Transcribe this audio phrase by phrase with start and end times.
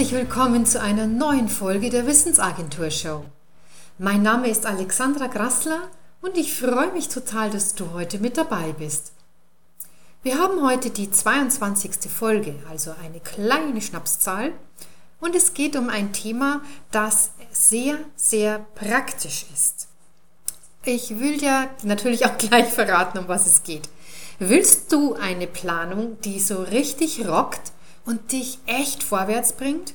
[0.00, 3.22] Herzlich willkommen zu einer neuen Folge der Wissensagentur Show.
[3.98, 5.90] Mein Name ist Alexandra Grassler
[6.22, 9.12] und ich freue mich total, dass du heute mit dabei bist.
[10.22, 12.10] Wir haben heute die 22.
[12.10, 14.54] Folge, also eine kleine Schnapszahl,
[15.20, 19.88] und es geht um ein Thema, das sehr, sehr praktisch ist.
[20.82, 23.90] Ich will dir natürlich auch gleich verraten, um was es geht.
[24.38, 27.72] Willst du eine Planung, die so richtig rockt
[28.10, 29.94] und dich echt vorwärts bringt?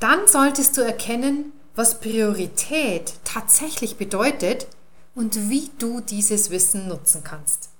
[0.00, 4.66] Dann solltest du erkennen, was Priorität tatsächlich bedeutet
[5.14, 7.70] und wie du dieses Wissen nutzen kannst.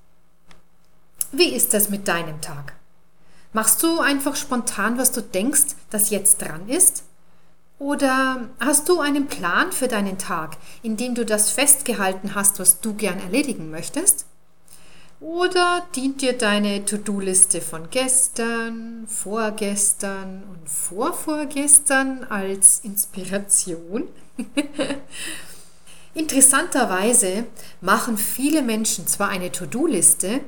[1.32, 2.76] Wie ist das mit deinem Tag?
[3.52, 7.02] Machst du einfach spontan, was du denkst, das jetzt dran ist?
[7.80, 12.80] Oder hast du einen Plan für deinen Tag, in dem du das festgehalten hast, was
[12.80, 14.26] du gern erledigen möchtest?
[15.20, 24.04] Oder dient dir deine To-Do-Liste von gestern, vorgestern und vorvorgestern als Inspiration?
[26.14, 27.46] Interessanterweise
[27.80, 30.40] machen viele Menschen zwar eine To-Do-Liste,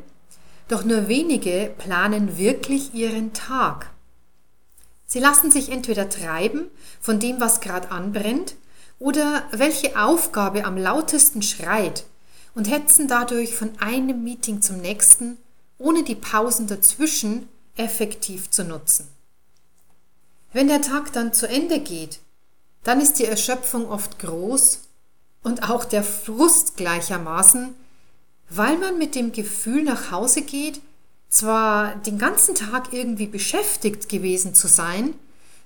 [0.69, 3.91] doch nur wenige planen wirklich ihren Tag.
[5.07, 6.67] Sie lassen sich entweder treiben
[7.01, 8.57] von dem, was gerade anbrennt,
[8.99, 12.05] oder welche Aufgabe am lautesten schreit
[12.59, 15.39] und hetzen dadurch von einem Meeting zum nächsten,
[15.79, 19.07] ohne die Pausen dazwischen effektiv zu nutzen.
[20.53, 22.19] Wenn der Tag dann zu Ende geht,
[22.83, 24.81] dann ist die Erschöpfung oft groß
[25.45, 27.77] und auch der Frust gleichermaßen,
[28.51, 30.81] weil man mit dem Gefühl nach Hause geht,
[31.29, 35.15] zwar den ganzen Tag irgendwie beschäftigt gewesen zu sein,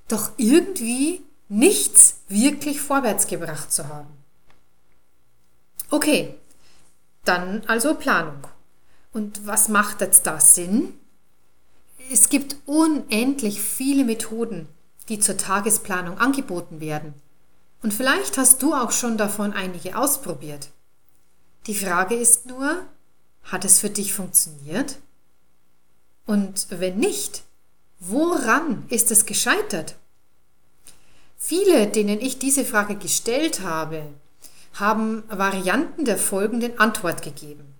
[0.08, 4.10] doch irgendwie nichts wirklich vorwärts gebracht zu haben.
[5.88, 6.34] Okay,
[7.24, 8.46] dann also Planung.
[9.12, 10.94] Und was macht jetzt da Sinn?
[12.10, 14.68] Es gibt unendlich viele Methoden,
[15.08, 17.14] die zur Tagesplanung angeboten werden.
[17.82, 20.68] Und vielleicht hast du auch schon davon einige ausprobiert.
[21.66, 22.84] Die Frage ist nur,
[23.44, 24.98] hat es für dich funktioniert?
[26.26, 27.42] Und wenn nicht,
[27.98, 29.96] woran ist es gescheitert?
[31.36, 34.04] Viele, denen ich diese Frage gestellt habe,
[34.74, 37.74] haben Varianten der folgenden Antwort gegeben.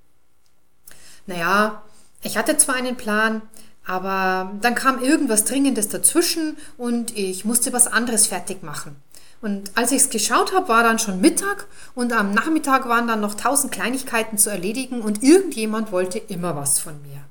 [1.26, 1.82] Naja,
[2.22, 3.42] ich hatte zwar einen Plan,
[3.84, 8.97] aber dann kam irgendwas Dringendes dazwischen und ich musste was anderes fertig machen.
[9.41, 11.66] Und als ich es geschaut habe, war dann schon Mittag
[11.97, 16.78] und am Nachmittag waren dann noch tausend Kleinigkeiten zu erledigen und irgendjemand wollte immer was
[16.78, 17.24] von mir.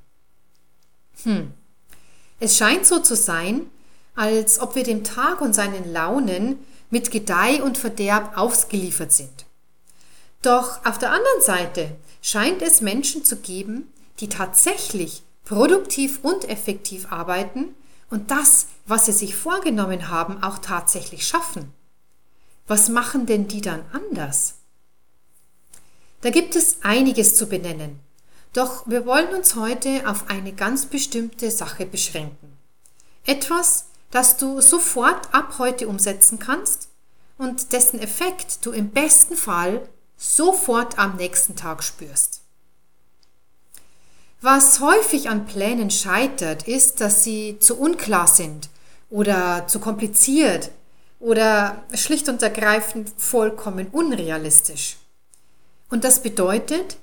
[1.24, 1.54] Hm.
[2.42, 3.68] Es scheint so zu sein,
[4.16, 9.46] als ob wir dem Tag und seinen Launen mit Gedeih und Verderb ausgeliefert sind.
[10.42, 17.12] Doch auf der anderen Seite scheint es Menschen zu geben, die tatsächlich produktiv und effektiv
[17.12, 17.76] arbeiten
[18.10, 21.74] und das, was sie sich vorgenommen haben, auch tatsächlich schaffen.
[22.68, 24.56] Was machen denn die dann anders?
[26.22, 28.00] Da gibt es einiges zu benennen,
[28.54, 32.58] doch wir wollen uns heute auf eine ganz bestimmte Sache beschränken.
[33.26, 36.90] Etwas, das du sofort ab heute umsetzen kannst
[37.38, 39.88] und dessen Effekt du im besten Fall
[40.22, 42.42] sofort am nächsten Tag spürst.
[44.40, 48.70] Was häufig an Plänen scheitert, ist, dass sie zu unklar sind
[49.10, 50.72] oder zu kompliziert
[51.20, 54.98] oder schlicht und ergreifend vollkommen unrealistisch.
[55.90, 56.98] Und das bedeutet,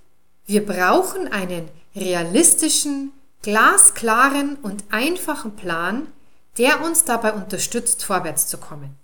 [0.47, 3.13] wir brauchen einen realistischen,
[3.43, 6.07] glasklaren und einfachen Plan,
[6.57, 8.97] der uns dabei unterstützt, vorwärts zu kommen.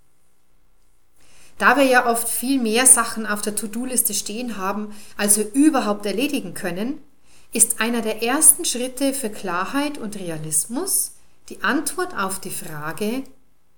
[1.57, 6.05] Da wir ja oft viel mehr Sachen auf der To-Do-Liste stehen haben, als wir überhaupt
[6.05, 7.01] erledigen können,
[7.53, 11.13] ist einer der ersten Schritte für Klarheit und Realismus
[11.47, 13.23] die Antwort auf die Frage,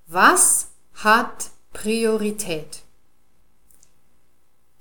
[0.08, 2.82] was hat Priorität?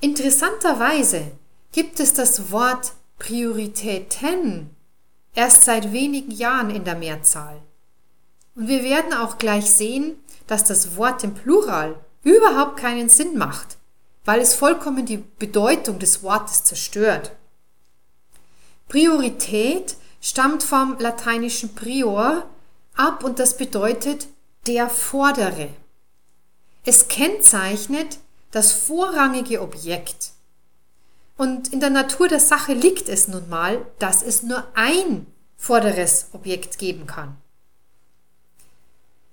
[0.00, 1.32] Interessanterweise
[1.72, 4.70] gibt es das Wort Prioritäten
[5.34, 7.60] erst seit wenigen Jahren in der Mehrzahl.
[8.54, 10.16] Und wir werden auch gleich sehen,
[10.46, 11.96] dass das Wort im Plural
[12.26, 13.78] überhaupt keinen Sinn macht,
[14.24, 17.30] weil es vollkommen die Bedeutung des Wortes zerstört.
[18.88, 22.44] Priorität stammt vom lateinischen prior
[22.96, 24.26] ab und das bedeutet
[24.66, 25.68] der Vordere.
[26.84, 28.18] Es kennzeichnet
[28.50, 30.32] das vorrangige Objekt.
[31.36, 35.26] Und in der Natur der Sache liegt es nun mal, dass es nur ein
[35.56, 37.36] vorderes Objekt geben kann.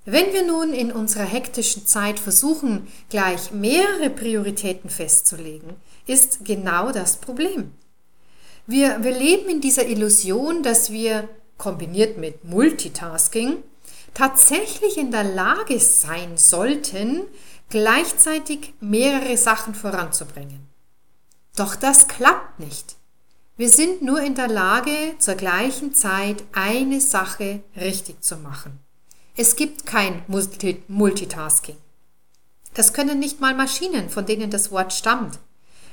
[0.05, 7.17] Wenn wir nun in unserer hektischen Zeit versuchen, gleich mehrere Prioritäten festzulegen, ist genau das
[7.17, 7.71] Problem.
[8.67, 13.63] Wir, wir leben in dieser Illusion, dass wir, kombiniert mit Multitasking,
[14.13, 17.21] tatsächlich in der Lage sein sollten,
[17.69, 20.67] gleichzeitig mehrere Sachen voranzubringen.
[21.55, 22.95] Doch das klappt nicht.
[23.55, 28.79] Wir sind nur in der Lage, zur gleichen Zeit eine Sache richtig zu machen.
[29.35, 31.77] Es gibt kein Multitasking.
[32.75, 35.39] Das können nicht mal Maschinen, von denen das Wort stammt.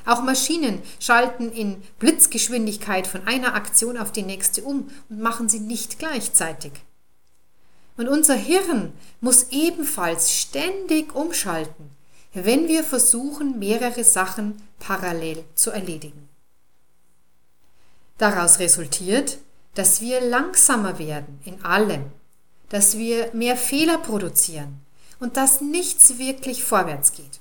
[0.04, 5.60] Auch Maschinen schalten in Blitzgeschwindigkeit von einer Aktion auf die nächste um und machen sie
[5.60, 6.72] nicht gleichzeitig.
[7.96, 11.90] Und unser Hirn muss ebenfalls ständig umschalten,
[12.32, 16.28] wenn wir versuchen, mehrere Sachen parallel zu erledigen.
[18.18, 19.38] Daraus resultiert,
[19.74, 22.04] dass wir langsamer werden in allem,
[22.70, 24.80] dass wir mehr Fehler produzieren
[25.18, 27.40] und dass nichts wirklich vorwärts geht.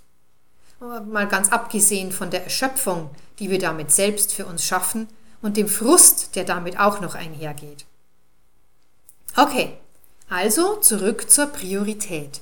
[0.79, 3.09] Mal ganz abgesehen von der Erschöpfung,
[3.39, 5.07] die wir damit selbst für uns schaffen
[5.41, 7.85] und dem Frust, der damit auch noch einhergeht.
[9.35, 9.77] Okay,
[10.29, 12.41] also zurück zur Priorität.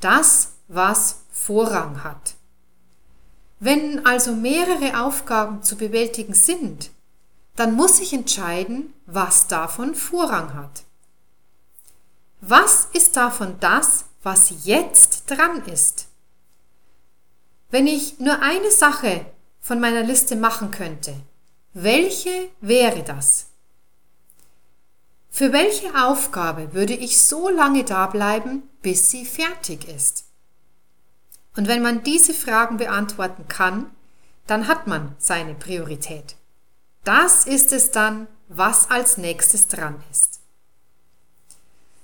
[0.00, 2.34] Das, was Vorrang hat.
[3.60, 6.90] Wenn also mehrere Aufgaben zu bewältigen sind,
[7.56, 10.84] dann muss ich entscheiden, was davon Vorrang hat.
[12.40, 16.06] Was ist davon das, was jetzt dran ist?
[17.70, 19.26] Wenn ich nur eine Sache
[19.60, 21.14] von meiner Liste machen könnte,
[21.74, 23.46] welche wäre das?
[25.30, 30.24] Für welche Aufgabe würde ich so lange da bleiben, bis sie fertig ist?
[31.56, 33.90] Und wenn man diese Fragen beantworten kann,
[34.46, 36.36] dann hat man seine Priorität.
[37.04, 40.37] Das ist es dann, was als nächstes dran ist.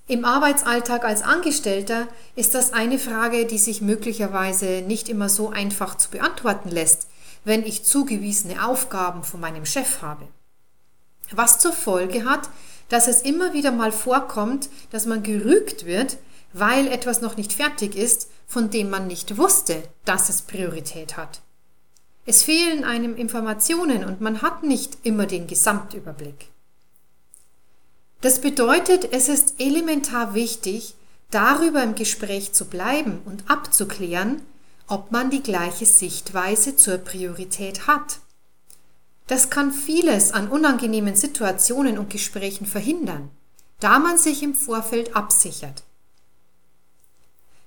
[0.06, 5.96] Im Arbeitsalltag als Angestellter ist das eine Frage, die sich möglicherweise nicht immer so einfach
[5.96, 7.08] zu beantworten lässt,
[7.44, 10.28] wenn ich zugewiesene Aufgaben von meinem Chef habe.
[11.30, 12.50] Was zur Folge hat,
[12.90, 16.18] dass es immer wieder mal vorkommt, dass man gerügt wird,
[16.52, 21.40] weil etwas noch nicht fertig ist, von dem man nicht wusste, dass es Priorität hat.
[22.26, 26.50] Es fehlen einem Informationen und man hat nicht immer den Gesamtüberblick.
[28.24, 30.94] Das bedeutet, es ist elementar wichtig,
[31.30, 34.40] darüber im Gespräch zu bleiben und abzuklären,
[34.86, 38.20] ob man die gleiche Sichtweise zur Priorität hat.
[39.26, 43.28] Das kann vieles an unangenehmen Situationen und Gesprächen verhindern,
[43.78, 45.82] da man sich im Vorfeld absichert.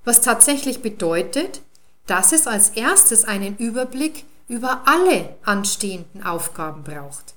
[0.06, 1.62] Was tatsächlich bedeutet,
[2.08, 7.37] dass es als erstes einen Überblick über alle anstehenden Aufgaben braucht.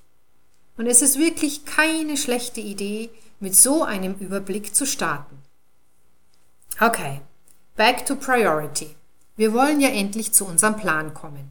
[0.76, 5.38] Und es ist wirklich keine schlechte Idee, mit so einem Überblick zu starten.
[6.80, 7.20] Okay,
[7.76, 8.94] back to priority.
[9.36, 11.50] Wir wollen ja endlich zu unserem Plan kommen.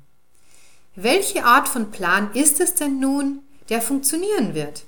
[0.95, 4.83] Welche Art von Plan ist es denn nun, der funktionieren wird?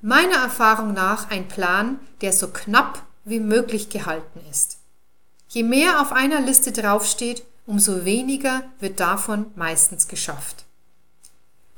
[0.00, 4.78] Meiner Erfahrung nach ein Plan, der so knapp wie möglich gehalten ist.
[5.48, 10.65] Je mehr auf einer Liste draufsteht, umso weniger wird davon meistens geschafft.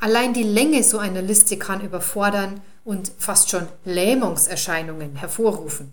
[0.01, 5.93] Allein die Länge so einer Liste kann überfordern und fast schon Lähmungserscheinungen hervorrufen.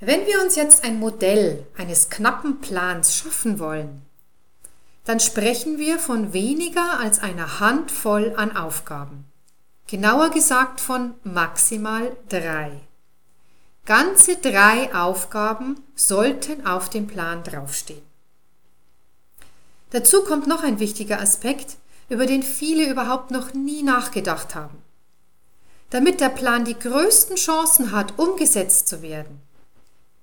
[0.00, 4.02] Wenn wir uns jetzt ein Modell eines knappen Plans schaffen wollen,
[5.04, 9.24] dann sprechen wir von weniger als einer Handvoll an Aufgaben.
[9.86, 12.70] Genauer gesagt von maximal drei.
[13.84, 18.02] Ganze drei Aufgaben sollten auf dem Plan draufstehen.
[19.90, 21.76] Dazu kommt noch ein wichtiger Aspekt,
[22.10, 24.76] über den viele überhaupt noch nie nachgedacht haben.
[25.88, 29.40] Damit der Plan die größten Chancen hat, umgesetzt zu werden,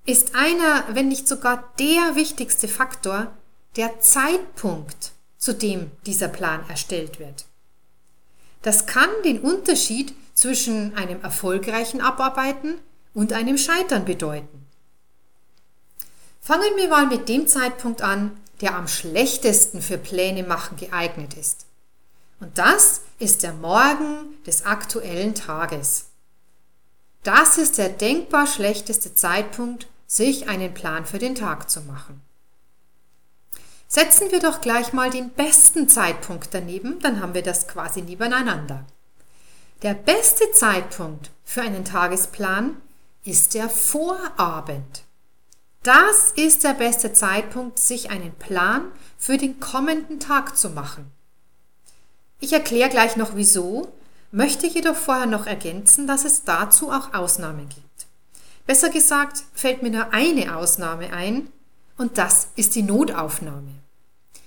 [0.05, 3.27] ist einer, wenn nicht sogar der wichtigste Faktor
[3.75, 7.45] der Zeitpunkt, zu dem dieser Plan erstellt wird.
[8.61, 12.75] Das kann den Unterschied zwischen einem erfolgreichen Abarbeiten
[13.13, 14.65] und einem Scheitern bedeuten.
[16.41, 21.66] Fangen wir mal mit dem Zeitpunkt an, der am schlechtesten für Pläne machen geeignet ist.
[22.39, 26.05] Und das ist der Morgen des aktuellen Tages.
[27.23, 32.21] Das ist der denkbar schlechteste Zeitpunkt, sich einen Plan für den Tag zu machen.
[33.87, 38.85] Setzen wir doch gleich mal den besten Zeitpunkt daneben, dann haben wir das quasi nebeneinander.
[39.81, 42.81] Der beste Zeitpunkt für einen Tagesplan
[43.23, 45.03] ist der Vorabend.
[45.83, 51.11] Das ist der beste Zeitpunkt, sich einen Plan für den kommenden Tag zu machen.
[52.39, 53.87] Ich erkläre gleich noch wieso,
[54.31, 58.07] möchte jedoch vorher noch ergänzen, dass es dazu auch Ausnahmen gibt.
[58.67, 61.47] Besser gesagt fällt mir nur eine Ausnahme ein
[61.97, 63.71] und das ist die Notaufnahme.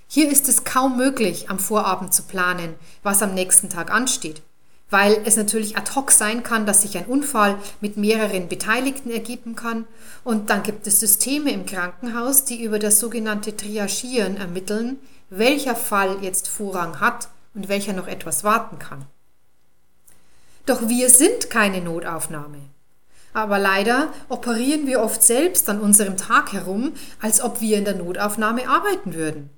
[0.07, 4.43] Hier ist es kaum möglich, am Vorabend zu planen, was am nächsten Tag ansteht,
[4.89, 9.57] weil es natürlich ad hoc sein kann, dass sich ein Unfall mit mehreren Beteiligten ergeben
[9.57, 9.87] kann.
[10.23, 14.99] Und dann gibt es Systeme im Krankenhaus, die über das sogenannte Triagieren ermitteln,
[15.31, 19.07] welcher Fall jetzt Vorrang hat und welcher noch etwas warten kann.
[20.67, 22.59] Doch wir sind keine Notaufnahme.
[23.33, 27.95] Aber leider operieren wir oft selbst an unserem Tag herum, als ob wir in der
[27.95, 29.51] Notaufnahme arbeiten würden.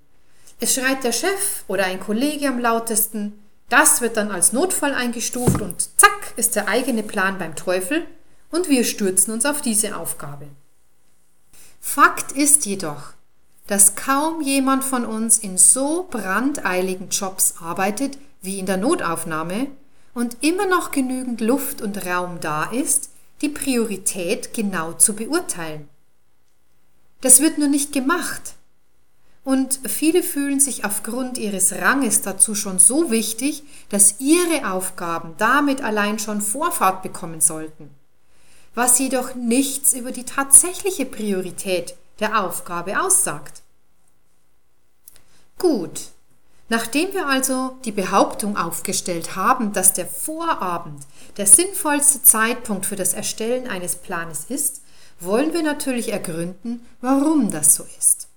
[0.60, 5.62] Es schreit der Chef oder ein Kollege am lautesten, das wird dann als Notfall eingestuft
[5.62, 8.06] und zack ist der eigene Plan beim Teufel
[8.50, 10.46] und wir stürzen uns auf diese Aufgabe.
[11.80, 13.14] Fakt ist jedoch,
[13.66, 19.68] dass kaum jemand von uns in so brandeiligen Jobs arbeitet wie in der Notaufnahme
[20.14, 25.88] und immer noch genügend Luft und Raum da ist, die Priorität genau zu beurteilen.
[27.20, 28.54] Das wird nur nicht gemacht.
[29.44, 35.82] Und viele fühlen sich aufgrund ihres Ranges dazu schon so wichtig, dass ihre Aufgaben damit
[35.82, 37.90] allein schon Vorfahrt bekommen sollten,
[38.74, 43.62] was jedoch nichts über die tatsächliche Priorität der Aufgabe aussagt.
[45.58, 46.08] Gut,
[46.68, 51.04] nachdem wir also die Behauptung aufgestellt haben, dass der Vorabend
[51.36, 54.82] der sinnvollste Zeitpunkt für das Erstellen eines Planes ist,
[55.20, 58.28] wollen wir natürlich ergründen, warum das so ist.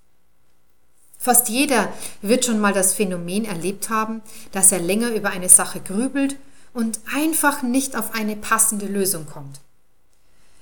[1.18, 1.92] Fast jeder
[2.22, 6.38] wird schon mal das Phänomen erlebt haben, dass er länger über eine Sache grübelt
[6.72, 9.60] und einfach nicht auf eine passende Lösung kommt.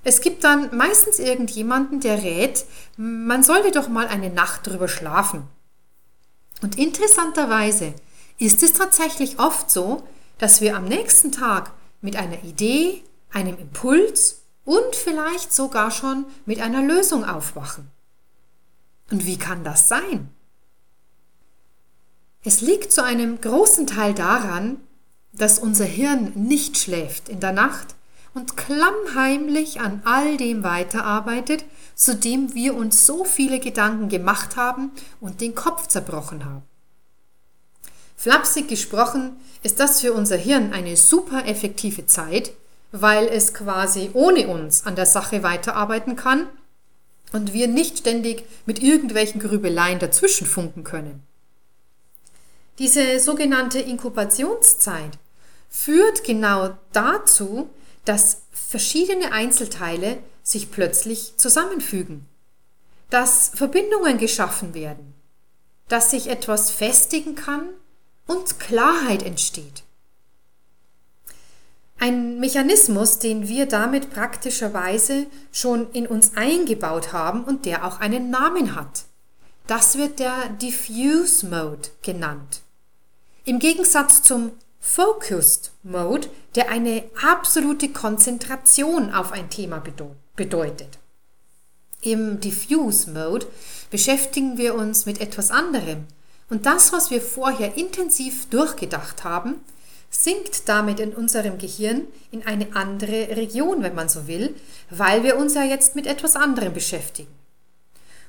[0.03, 2.65] Es gibt dann meistens irgendjemanden, der rät,
[2.98, 5.43] man sollte doch mal eine Nacht drüber schlafen.
[6.62, 7.93] Und interessanterweise
[8.38, 10.03] ist es tatsächlich oft so,
[10.38, 16.60] dass wir am nächsten Tag mit einer Idee, einem Impuls und vielleicht sogar schon mit
[16.60, 17.89] einer Lösung aufwachen.
[19.10, 20.29] Und wie kann das sein?
[22.43, 24.81] Es liegt zu einem großen Teil daran,
[25.31, 27.95] dass unser Hirn nicht schläft in der Nacht
[28.34, 34.92] und klammheimlich an all dem weiterarbeitet, zu dem wir uns so viele Gedanken gemacht haben
[35.22, 36.63] und den Kopf zerbrochen haben.
[38.16, 42.54] Flapsig gesprochen ist das für unser Hirn eine super effektive Zeit,
[42.92, 46.48] weil es quasi ohne uns an der Sache weiterarbeiten kann
[47.34, 51.24] und wir nicht ständig mit irgendwelchen Grübeleien dazwischen funken können.
[52.80, 55.18] Diese sogenannte Inkubationszeit
[55.70, 57.70] führt genau dazu,
[58.05, 62.25] dass verschiedene Einzelteile sich plötzlich zusammenfügen,
[63.10, 65.13] dass Verbindungen geschaffen werden,
[65.88, 67.69] dass sich etwas festigen kann
[68.27, 69.83] und Klarheit entsteht.
[72.00, 78.29] Ein Mechanismus, den wir damit praktischerweise schon in uns eingebaut haben und der auch einen
[78.29, 79.05] Namen hat.
[79.67, 82.62] Das wird der Diffuse Mode genannt.
[83.45, 84.51] Im Gegensatz zum
[84.86, 89.82] Focused Mode, der eine absolute Konzentration auf ein Thema
[90.36, 91.00] bedeutet.
[92.02, 93.48] Im Diffuse Mode
[93.90, 96.06] beschäftigen wir uns mit etwas anderem
[96.50, 99.62] und das, was wir vorher intensiv durchgedacht haben,
[100.12, 104.54] sinkt damit in unserem Gehirn in eine andere Region, wenn man so will,
[104.90, 107.34] weil wir uns ja jetzt mit etwas anderem beschäftigen.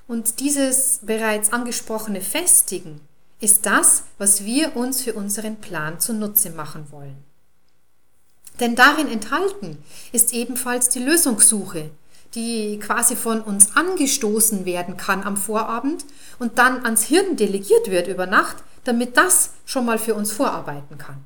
[0.06, 3.00] Und dieses bereits angesprochene Festigen
[3.44, 7.22] ist das, was wir uns für unseren Plan zunutze machen wollen.
[8.58, 9.78] Denn darin enthalten
[10.12, 11.90] ist ebenfalls die Lösungssuche,
[12.34, 16.06] die quasi von uns angestoßen werden kann am Vorabend
[16.38, 20.96] und dann ans Hirn delegiert wird über Nacht, damit das schon mal für uns vorarbeiten
[20.96, 21.24] kann.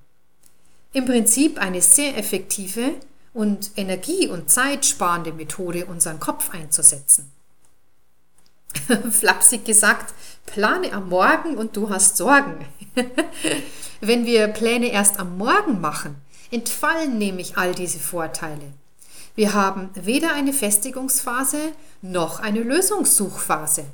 [0.92, 2.94] Im Prinzip eine sehr effektive
[3.32, 7.30] und energie- und zeitsparende Methode, unseren Kopf einzusetzen.
[9.10, 10.14] flapsig gesagt,
[10.50, 12.66] plane am Morgen und du hast Sorgen.
[14.00, 16.16] Wenn wir Pläne erst am Morgen machen,
[16.50, 18.72] entfallen nämlich all diese Vorteile.
[19.34, 21.58] Wir haben weder eine Festigungsphase
[22.02, 23.84] noch eine Lösungssuchphase.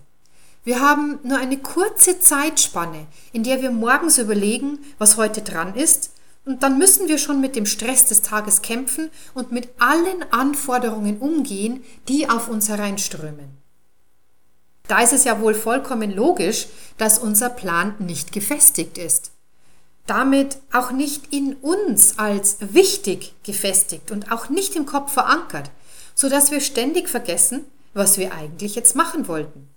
[0.64, 6.10] Wir haben nur eine kurze Zeitspanne, in der wir morgens überlegen, was heute dran ist,
[6.46, 11.18] und dann müssen wir schon mit dem Stress des Tages kämpfen und mit allen Anforderungen
[11.18, 13.63] umgehen, die auf uns hereinströmen.
[14.86, 16.66] Da ist es ja wohl vollkommen logisch,
[16.98, 19.32] dass unser Plan nicht gefestigt ist.
[20.06, 25.70] Damit auch nicht in uns als wichtig gefestigt und auch nicht im Kopf verankert,
[26.14, 27.64] so dass wir ständig vergessen,
[27.94, 29.70] was wir eigentlich jetzt machen wollten.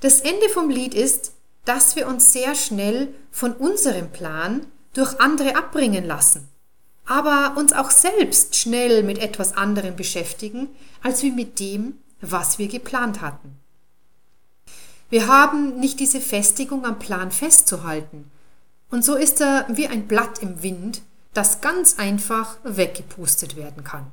[0.00, 1.32] Das Ende vom Lied ist,
[1.66, 6.48] dass wir uns sehr schnell von unserem Plan durch andere abbringen lassen,
[7.04, 10.68] aber uns auch selbst schnell mit etwas anderem beschäftigen,
[11.02, 13.58] als wie mit dem, was wir geplant hatten.
[15.14, 18.32] Wir haben nicht diese Festigung am Plan festzuhalten.
[18.90, 21.02] Und so ist er wie ein Blatt im Wind,
[21.34, 24.10] das ganz einfach weggepustet werden kann.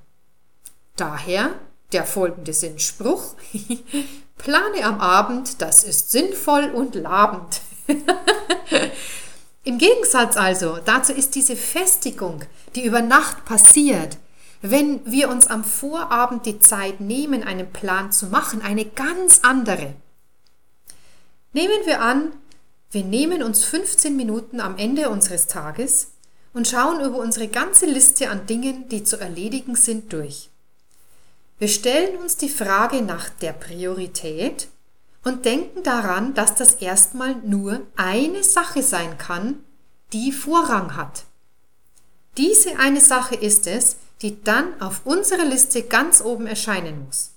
[0.98, 1.56] Daher
[1.92, 3.34] der folgende Sinnspruch.
[4.38, 7.62] Plane am Abend, das ist sinnvoll und labend.
[9.64, 12.44] Im Gegensatz also, dazu ist diese Festigung,
[12.76, 14.20] die über Nacht passiert,
[14.62, 19.96] wenn wir uns am Vorabend die Zeit nehmen, einen Plan zu machen, eine ganz andere.
[21.54, 22.32] Nehmen wir an,
[22.92, 26.12] wir nehmen uns 15 Minuten am Ende unseres Tages
[26.54, 30.50] und schauen über unsere ganze Liste an Dingen, die zu erledigen sind, durch.
[31.60, 34.68] Wir stellen uns die Frage nach der Priorität
[35.24, 39.64] und denken daran, dass das erstmal nur eine Sache sein kann,
[40.14, 41.26] die Vorrang hat.
[42.38, 47.32] Diese eine Sache ist es, die dann auf unserer Liste ganz oben erscheinen muss.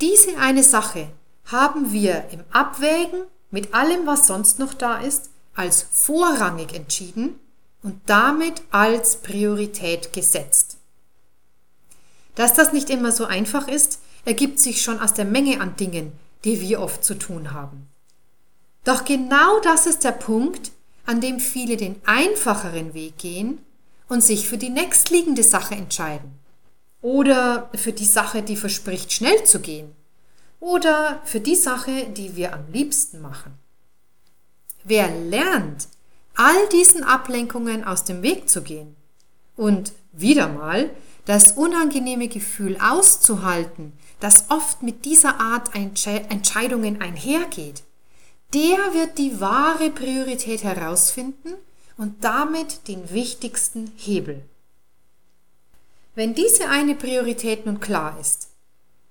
[0.00, 1.08] Diese eine Sache
[1.46, 7.38] haben wir im Abwägen mit allem, was sonst noch da ist, als vorrangig entschieden
[7.82, 10.78] und damit als Priorität gesetzt.
[12.34, 16.12] Dass das nicht immer so einfach ist, ergibt sich schon aus der Menge an Dingen,
[16.44, 17.88] die wir oft zu tun haben.
[18.84, 20.72] Doch genau das ist der Punkt,
[21.06, 23.58] an dem viele den einfacheren Weg gehen
[24.08, 26.38] und sich für die nächstliegende Sache entscheiden.
[27.00, 29.94] Oder für die Sache, die verspricht, schnell zu gehen.
[30.64, 33.52] Oder für die Sache, die wir am liebsten machen.
[34.82, 35.88] Wer lernt,
[36.36, 38.96] all diesen Ablenkungen aus dem Weg zu gehen
[39.56, 40.88] und wieder mal
[41.26, 47.82] das unangenehme Gefühl auszuhalten, das oft mit dieser Art Entscheidungen einhergeht,
[48.54, 51.52] der wird die wahre Priorität herausfinden
[51.98, 54.42] und damit den wichtigsten Hebel.
[56.14, 58.48] Wenn diese eine Priorität nun klar ist,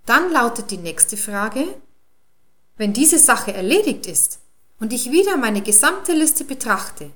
[0.05, 1.65] dann lautet die nächste Frage,
[2.77, 4.39] wenn diese Sache erledigt ist
[4.79, 7.11] und ich wieder meine gesamte Liste betrachte,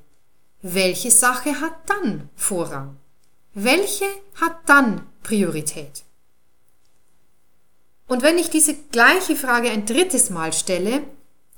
[0.61, 2.97] welche Sache hat dann Vorrang?
[3.53, 6.03] Welche hat dann Priorität?
[8.07, 11.03] Und wenn ich diese gleiche Frage ein drittes Mal stelle,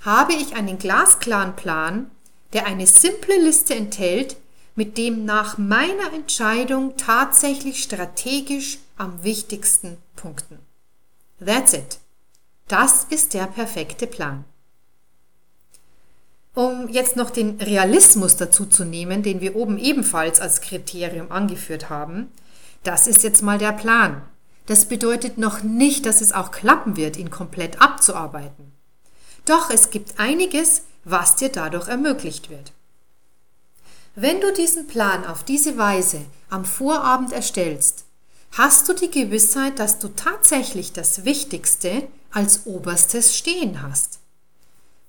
[0.01, 2.09] habe ich einen glasklaren Plan,
[2.53, 4.37] der eine simple Liste enthält,
[4.75, 10.68] mit dem nach meiner Entscheidung tatsächlich strategisch am wichtigsten punkten.
[11.43, 11.99] That's it.
[12.67, 14.45] Das ist der perfekte Plan.
[16.53, 21.89] Um jetzt noch den Realismus dazu zu nehmen, den wir oben ebenfalls als Kriterium angeführt
[21.89, 22.31] haben,
[22.83, 24.21] das ist jetzt mal der Plan.
[24.65, 28.71] Das bedeutet noch nicht, dass es auch klappen wird, ihn komplett abzuarbeiten.
[29.45, 32.71] Doch es gibt einiges, was dir dadurch ermöglicht wird.
[34.15, 38.05] Wenn du diesen Plan auf diese Weise am Vorabend erstellst,
[38.51, 44.19] hast du die Gewissheit, dass du tatsächlich das Wichtigste als oberstes stehen hast.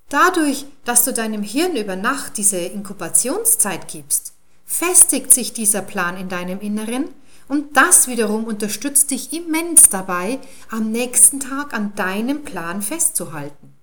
[0.09, 4.33] Dadurch, dass du deinem Hirn über Nacht diese Inkubationszeit gibst,
[4.65, 7.05] festigt sich dieser Plan in deinem Inneren
[7.47, 13.73] und das wiederum unterstützt dich immens dabei, am nächsten Tag an deinem Plan festzuhalten.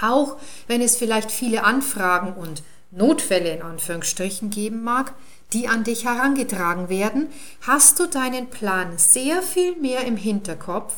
[0.00, 0.36] Auch
[0.66, 5.14] wenn es vielleicht viele Anfragen und Notfälle in Anführungsstrichen geben mag,
[5.52, 7.28] die an dich herangetragen werden,
[7.62, 10.94] hast du deinen Plan sehr viel mehr im Hinterkopf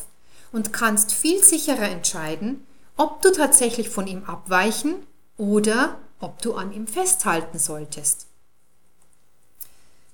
[0.51, 4.95] und kannst viel sicherer entscheiden, ob du tatsächlich von ihm abweichen
[5.37, 8.27] oder ob du an ihm festhalten solltest.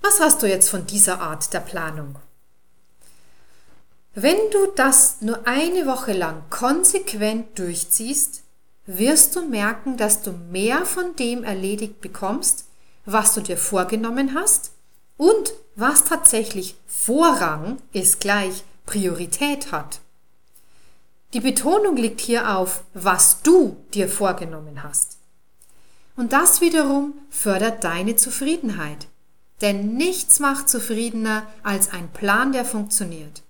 [0.01, 2.15] Was hast du jetzt von dieser Art der Planung?
[4.15, 8.43] Wenn du das nur eine Woche lang konsequent durchziehst,
[8.85, 12.65] wirst du merken, dass du mehr von dem erledigt bekommst,
[13.11, 14.71] was du dir vorgenommen hast
[15.17, 19.99] und was tatsächlich Vorrang ist gleich Priorität hat.
[21.33, 25.17] Die Betonung liegt hier auf, was du dir vorgenommen hast.
[26.15, 29.07] Und das wiederum fördert deine Zufriedenheit.
[29.61, 33.43] Denn nichts macht zufriedener als ein Plan, der funktioniert.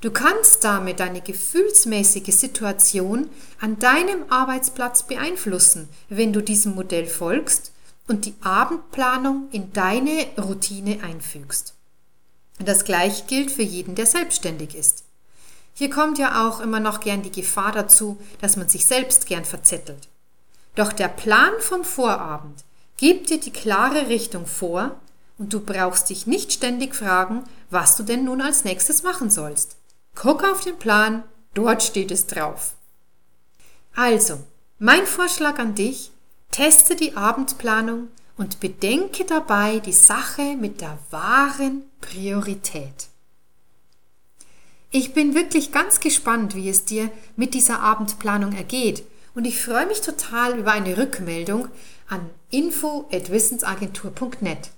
[0.00, 3.28] Du kannst damit deine gefühlsmäßige Situation
[3.60, 7.71] an deinem Arbeitsplatz beeinflussen, wenn du diesem Modell folgst
[8.08, 11.74] und die Abendplanung in deine Routine einfügst.
[12.58, 15.04] Das gleiche gilt für jeden, der selbstständig ist.
[15.74, 19.44] Hier kommt ja auch immer noch gern die Gefahr dazu, dass man sich selbst gern
[19.44, 20.08] verzettelt.
[20.74, 22.64] Doch der Plan vom Vorabend
[22.96, 24.96] gibt dir die klare Richtung vor
[25.38, 29.76] und du brauchst dich nicht ständig fragen, was du denn nun als nächstes machen sollst.
[30.14, 32.74] Guck auf den Plan, dort steht es drauf.
[33.94, 34.38] Also,
[34.78, 36.11] mein Vorschlag an dich,
[36.52, 43.08] teste die Abendplanung und bedenke dabei die Sache mit der wahren Priorität.
[44.90, 49.02] Ich bin wirklich ganz gespannt, wie es dir mit dieser Abendplanung ergeht
[49.34, 51.68] und ich freue mich total über eine Rückmeldung
[52.08, 54.70] an info@wissensagentur.net.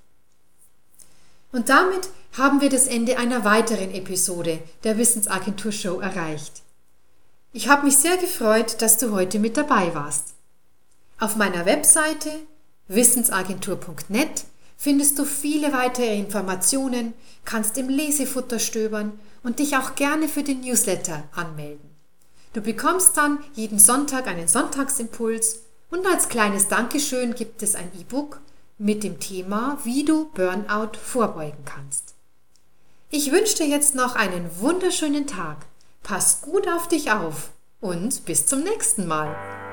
[1.50, 6.62] Und damit haben wir das Ende einer weiteren Episode der Wissensagentur Show erreicht.
[7.52, 10.33] Ich habe mich sehr gefreut, dass du heute mit dabei warst.
[11.18, 12.30] Auf meiner Webseite
[12.88, 14.44] wissensagentur.net
[14.76, 20.60] findest du viele weitere Informationen, kannst im Lesefutter stöbern und dich auch gerne für den
[20.60, 21.90] Newsletter anmelden.
[22.52, 28.40] Du bekommst dann jeden Sonntag einen Sonntagsimpuls und als kleines Dankeschön gibt es ein E-Book
[28.78, 32.14] mit dem Thema, wie du Burnout vorbeugen kannst.
[33.10, 35.58] Ich wünsche dir jetzt noch einen wunderschönen Tag.
[36.02, 37.50] Pass gut auf dich auf
[37.80, 39.63] und bis zum nächsten Mal.